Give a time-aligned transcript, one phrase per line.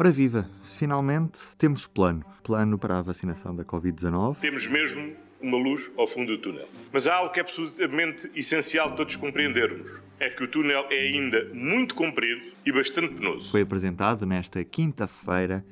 [0.00, 2.24] Ora viva, finalmente temos plano.
[2.44, 4.36] Plano para a vacinação da Covid-19.
[4.36, 6.68] Temos mesmo uma luz ao fundo do túnel.
[6.92, 9.90] Mas há algo que é absolutamente essencial todos compreendermos.
[10.20, 13.50] É que o túnel é ainda muito comprido e bastante penoso.
[13.50, 15.66] Foi apresentado nesta quinta-feira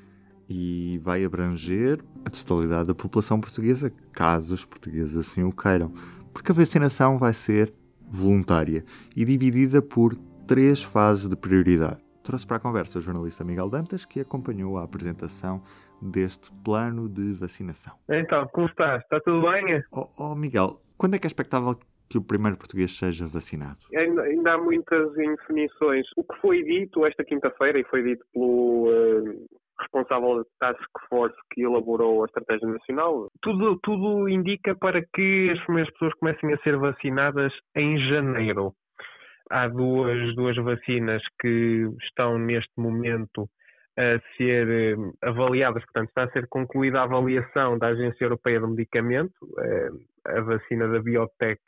[0.49, 5.95] e vai abranger a totalidade da população portuguesa, caso os portugueses assim o queiram.
[6.35, 7.73] Porque a vacinação vai ser
[8.11, 8.85] voluntária
[9.15, 10.17] e dividida por
[10.49, 12.06] três fases de prioridade.
[12.27, 15.63] Trouxe para a conversa o jornalista Miguel Dantas, que acompanhou a apresentação
[16.03, 17.95] deste plano de vacinação.
[18.09, 19.01] Então, como estás?
[19.05, 19.81] Está tudo bem?
[19.93, 21.79] Oh, oh Miguel, quando é que é expectável
[22.11, 23.79] que o primeiro português seja vacinado?
[23.95, 26.05] Ainda, ainda há muitas indefinições.
[26.17, 29.47] O que foi dito esta quinta-feira, e foi dito pelo uh,
[29.79, 35.65] responsável da Task Force que elaborou a Estratégia Nacional, tudo, tudo indica para que as
[35.65, 38.75] primeiras pessoas comecem a ser vacinadas em janeiro.
[39.51, 43.49] Há duas, duas vacinas que estão neste momento
[43.99, 48.69] a ser eh, avaliadas, portanto, está a ser concluída a avaliação da Agência Europeia do
[48.69, 49.89] Medicamento, eh,
[50.27, 51.61] a vacina da Biotech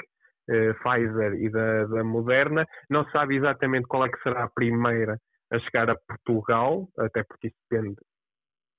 [0.51, 2.67] eh, Pfizer e da, da, Moderna.
[2.91, 5.19] Não se sabe exatamente qual é que será a primeira
[5.51, 7.97] a chegar a Portugal, até porque isso depende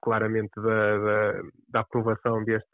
[0.02, 2.70] claramente da, da, da aprovação deste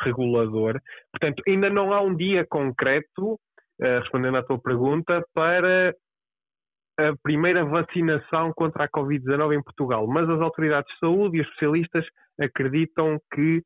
[0.00, 0.80] regulador.
[1.12, 3.38] Portanto, ainda não há um dia concreto,
[3.80, 5.94] respondendo à tua pergunta, para
[6.98, 11.46] a primeira vacinação contra a Covid-19 em Portugal, mas as autoridades de saúde e os
[11.48, 12.06] especialistas
[12.40, 13.62] acreditam que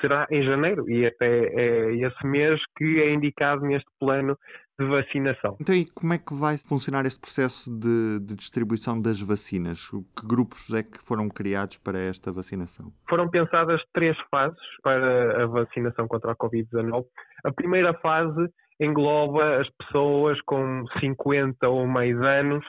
[0.00, 4.38] será em janeiro e até é esse mês que é indicado neste plano
[4.78, 5.56] de vacinação.
[5.60, 9.88] Então, e como é que vai funcionar este processo de, de, distribuição das vacinas?
[9.90, 12.92] Que grupos é que foram criados para esta vacinação?
[13.08, 17.04] Foram pensadas três fases para a vacinação contra a Covid-19.
[17.44, 18.48] A primeira fase
[18.80, 22.64] engloba as pessoas com 50 ou mais anos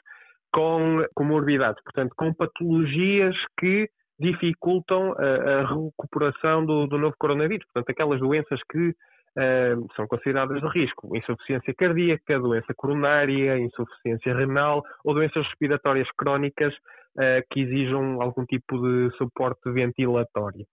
[0.51, 3.87] com comorbidades, portanto, com patologias que
[4.19, 7.65] dificultam a, a recuperação do, do, novo coronavírus.
[7.67, 8.93] Portanto, aquelas doenças que
[9.95, 17.41] são consideradas de risco, insuficiência cardíaca, doença coronária, insuficiência renal ou doenças respiratórias crónicas uh,
[17.51, 20.65] que exijam algum tipo de suporte ventilatório.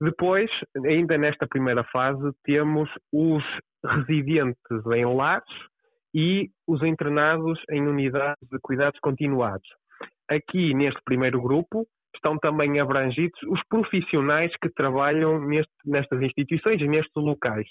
[0.00, 0.50] Depois,
[0.84, 3.44] ainda nesta primeira fase, temos os
[3.84, 5.44] residentes em lares
[6.14, 9.68] e os internados em unidades de cuidados continuados.
[10.28, 11.86] Aqui, neste primeiro grupo,
[12.16, 17.66] estão também abrangidos os profissionais que trabalham neste, nestas instituições e nestes locais.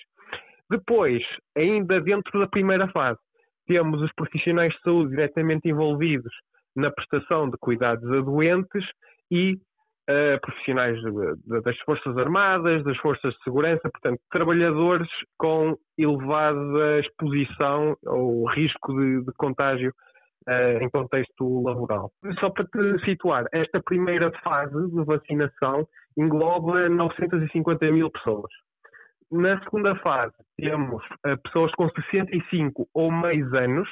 [0.70, 1.24] Depois,
[1.56, 3.20] ainda dentro da primeira fase,
[3.68, 6.34] temos os profissionais de saúde diretamente envolvidos
[6.76, 8.84] na prestação de cuidados a doentes
[9.32, 9.54] e
[10.10, 17.00] uh, profissionais de, de, das Forças Armadas, das Forças de Segurança, portanto, trabalhadores com elevada
[17.00, 19.94] exposição ou risco de, de contágio
[20.82, 22.12] em contexto laboral.
[22.40, 25.88] Só para te situar, esta primeira fase de vacinação
[26.18, 28.52] engloba 950 mil pessoas.
[29.32, 33.90] Na segunda fase, temos uh, pessoas com 65 ou mais anos,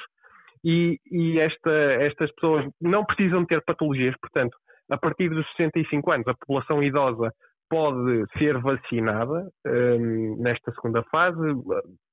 [0.64, 4.56] e, e esta, estas pessoas não precisam ter patologias, portanto,
[4.90, 7.32] a partir dos 65 anos, a população idosa
[7.68, 11.40] pode ser vacinada um, nesta segunda fase,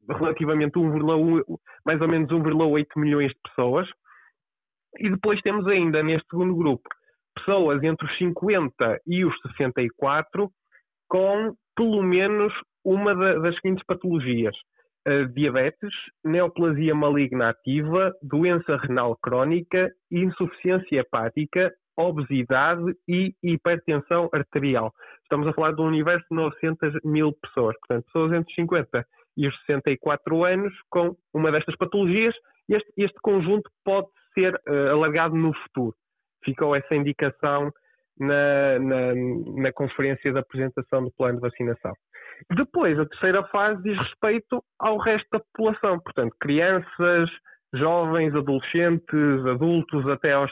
[0.10, 1.44] relativamente 1,
[1.86, 3.88] mais ou menos 1,8 milhões de pessoas.
[4.98, 6.88] E depois temos ainda neste segundo grupo
[7.36, 10.50] pessoas entre os 50 e os 64
[11.08, 14.56] com pelo menos uma das seguintes patologias:
[15.34, 24.94] diabetes, neoplasia maligna ativa, doença renal crónica, insuficiência hepática, obesidade e hipertensão arterial.
[25.24, 29.06] Estamos a falar de um universo de 900 mil pessoas, portanto, pessoas entre os 50
[29.38, 32.36] e os 64 anos com uma destas patologias.
[32.70, 35.96] Este, este conjunto pode ser uh, alargado no futuro.
[36.44, 37.72] Ficou essa indicação
[38.20, 39.16] na, na,
[39.62, 41.94] na conferência da apresentação do plano de vacinação.
[42.56, 47.30] Depois, a terceira fase diz respeito ao resto da população, portanto, crianças,
[47.74, 50.52] jovens, adolescentes, adultos até aos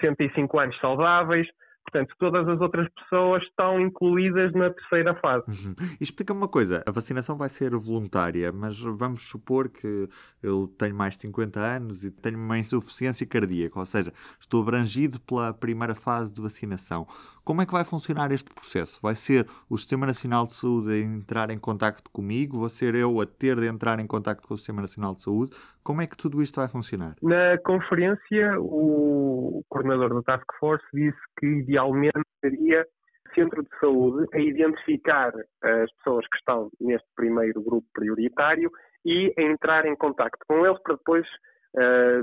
[0.00, 1.46] 65 anos saudáveis.
[1.84, 5.44] Portanto, todas as outras pessoas estão incluídas na terceira fase.
[5.48, 5.74] Uhum.
[6.00, 10.08] Explica-me uma coisa: a vacinação vai ser voluntária, mas vamos supor que
[10.42, 15.20] eu tenho mais de 50 anos e tenho uma insuficiência cardíaca, ou seja, estou abrangido
[15.20, 17.06] pela primeira fase de vacinação.
[17.44, 19.00] Como é que vai funcionar este processo?
[19.02, 22.58] Vai ser o Sistema Nacional de Saúde a entrar em contato comigo?
[22.58, 25.50] Vou ser eu a ter de entrar em contato com o Sistema Nacional de Saúde?
[25.82, 27.16] Como é que tudo isto vai funcionar?
[27.20, 32.86] Na conferência, o coordenador da Task Force disse que idealmente seria
[33.34, 38.70] centro de saúde a identificar as pessoas que estão neste primeiro grupo prioritário
[39.04, 41.26] e a entrar em contato com eles para depois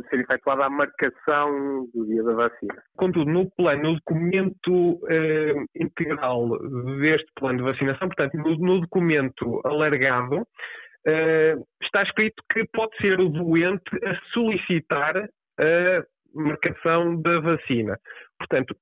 [0.10, 2.84] ser efetuada a marcação do dia da vacina.
[2.96, 6.50] Contudo, no plano, no documento uh, integral
[7.00, 13.20] deste plano de vacinação, portanto, no, no documento alargado, uh, está escrito que pode ser
[13.20, 16.04] o doente a solicitar a
[16.34, 17.98] marcação da vacina.
[18.38, 18.76] Portanto,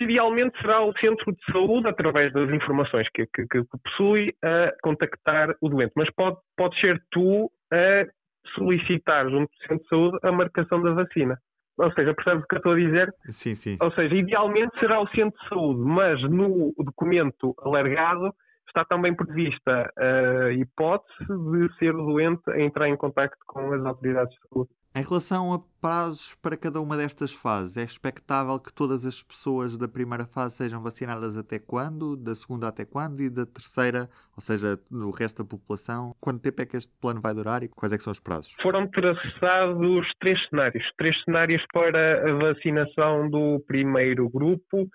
[0.00, 5.54] idealmente será o centro de saúde, através das informações que, que, que possui, a contactar
[5.60, 5.92] o doente.
[5.96, 8.06] Mas pode, pode ser tu a
[8.54, 11.38] solicitar junto do centro de saúde a marcação da vacina.
[11.78, 13.14] Ou seja, percebes o que eu estou a dizer?
[13.30, 13.78] Sim, sim.
[13.80, 18.34] Ou seja, idealmente será o centro de saúde, mas no documento alargado
[18.68, 24.34] está também prevista a hipótese de ser doente a entrar em contato com as autoridades
[24.34, 24.70] de saúde.
[24.92, 29.78] Em relação a prazos para cada uma destas fases, é expectável que todas as pessoas
[29.78, 32.16] da primeira fase sejam vacinadas até quando?
[32.16, 33.22] Da segunda até quando?
[33.22, 36.12] E da terceira, ou seja, no resto da população?
[36.20, 38.56] Quanto tempo é que este plano vai durar e quais é são os prazos?
[38.60, 40.84] Foram traçados três cenários.
[40.98, 44.88] Três cenários para a vacinação do primeiro grupo.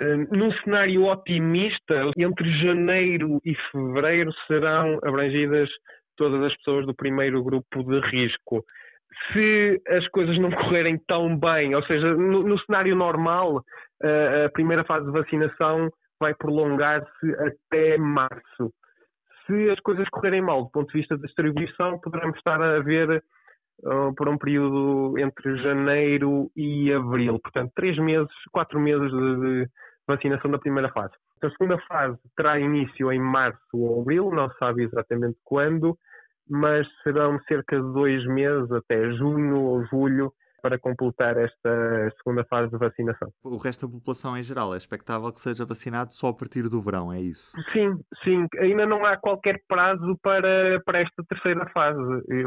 [0.00, 5.68] Hum, num cenário otimista, entre janeiro e fevereiro serão abrangidas
[6.16, 8.64] todas as pessoas do primeiro grupo de risco
[9.32, 13.62] se as coisas não correrem tão bem, ou seja, no, no cenário normal,
[14.46, 18.72] a primeira fase de vacinação vai prolongar-se até março.
[19.46, 23.22] Se as coisas correrem mal do ponto de vista da distribuição, poderemos estar a ver
[23.84, 27.40] uh, por um período entre janeiro e abril.
[27.40, 29.70] Portanto, três meses, quatro meses de, de
[30.06, 31.12] vacinação da primeira fase.
[31.42, 35.98] A segunda fase terá início em março ou abril, não se sabe exatamente quando
[36.52, 42.70] mas serão cerca de dois meses, até junho ou julho, para completar esta segunda fase
[42.70, 43.28] de vacinação.
[43.42, 46.80] O resto da população em geral é expectável que seja vacinado só a partir do
[46.80, 47.50] verão, é isso?
[47.72, 48.46] Sim, sim.
[48.58, 51.98] Ainda não há qualquer prazo para, para esta terceira fase.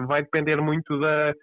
[0.08, 1.34] Vai depender muito da,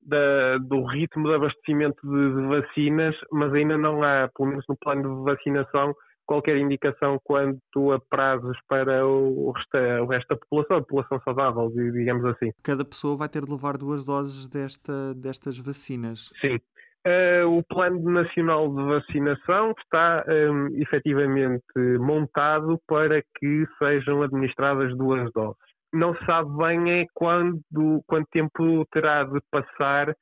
[0.00, 4.76] da, do ritmo de abastecimento de, de vacinas, mas ainda não há, pelo menos no
[4.76, 5.92] plano de vacinação,
[6.26, 11.70] qualquer indicação quanto a prazos para o, resto, o resto da população, a população saudável,
[11.70, 12.50] digamos assim.
[12.62, 16.30] Cada pessoa vai ter de levar duas doses desta, destas vacinas.
[16.40, 16.58] Sim.
[17.04, 21.64] Uh, o Plano Nacional de Vacinação está um, efetivamente
[21.98, 25.58] montado para que sejam administradas duas doses.
[25.92, 27.60] Não se sabe bem é quando,
[28.06, 30.14] quanto tempo terá de passar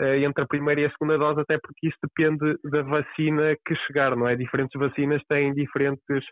[0.00, 4.16] entre a primeira e a segunda dose, até porque isso depende da vacina que chegar,
[4.16, 4.34] não é?
[4.34, 6.24] Diferentes vacinas têm diferentes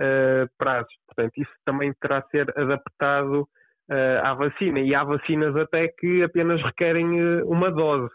[0.00, 4.80] uh, prazos, portanto, isso também terá de ser adaptado uh, à vacina.
[4.80, 8.12] E há vacinas até que apenas requerem uh, uma dose.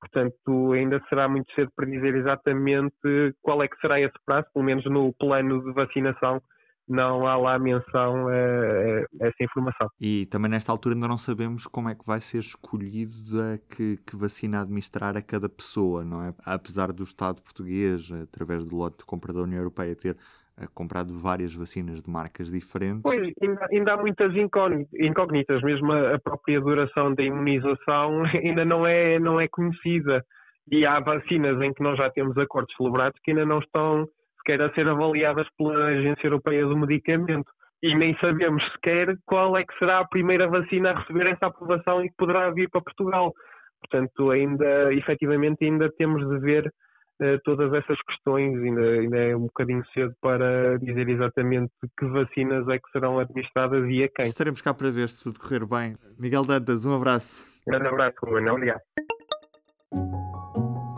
[0.00, 2.92] Portanto, ainda será muito cedo para dizer exatamente
[3.40, 6.42] qual é que será esse prazo, pelo menos no plano de vacinação
[6.88, 9.88] não há lá menção a, a, essa informação.
[10.00, 14.16] E também nesta altura ainda não sabemos como é que vai ser escolhida que, que
[14.16, 16.34] vacina administrar a cada pessoa, não é?
[16.44, 20.16] Apesar do Estado português, através do lote de compra da União Europeia, ter
[20.58, 23.02] eh, comprado várias vacinas de marcas diferentes.
[23.02, 28.86] Pois, ainda, ainda há muitas incógnitas, mesmo a, a própria duração da imunização ainda não
[28.86, 30.24] é, não é conhecida.
[30.70, 34.06] E há vacinas em que nós já temos acordos celebrados que ainda não estão
[34.42, 37.50] sequer a ser avaliadas pela Agência Europeia do Medicamento.
[37.82, 42.04] E nem sabemos sequer qual é que será a primeira vacina a receber essa aprovação
[42.04, 43.32] e que poderá vir para Portugal.
[43.80, 49.42] Portanto, ainda, efetivamente, ainda temos de ver uh, todas essas questões, ainda, ainda é um
[49.42, 54.26] bocadinho cedo para dizer exatamente que vacinas é que serão administradas e a quem.
[54.26, 55.96] Estaremos cá para ver se tudo correr bem.
[56.16, 57.50] Miguel Dantas, um abraço.
[57.66, 58.48] Um grande abraço, Ruben.
[58.48, 58.80] Obrigado.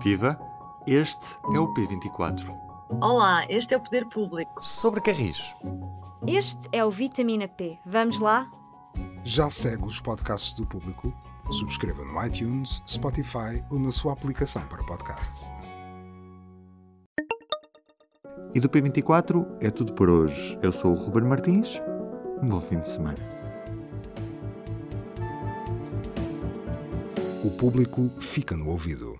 [0.05, 0.37] Viva!
[0.87, 2.64] Este é o P24.
[3.03, 4.65] Olá, este é o Poder Público.
[4.65, 5.55] Sobre Carris.
[6.27, 7.79] Este é o Vitamina P.
[7.85, 8.51] Vamos lá?
[9.23, 11.13] Já segue os podcasts do Público?
[11.51, 15.53] Subscreva no iTunes, Spotify ou na sua aplicação para podcasts.
[18.55, 20.59] E do P24 é tudo por hoje.
[20.63, 21.81] Eu sou o Ruben Martins.
[22.43, 23.19] Um bom fim de semana.
[27.45, 29.19] O público fica no ouvido.